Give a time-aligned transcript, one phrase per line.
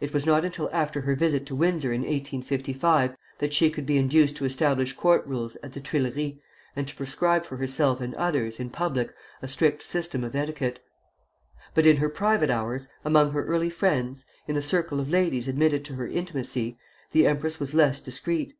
[0.00, 3.96] It was not until after her visit to Windsor in 1855 that she could be
[3.98, 6.38] induced to establish court rules at the Tuileries,
[6.74, 10.80] and to prescribe for herself and others, in public, a strict system of etiquette.
[11.72, 15.84] But in her private hours, among her early friends, in the circle of ladies admitted
[15.84, 16.76] to her intimacy,
[17.12, 18.56] the empress was less discreet.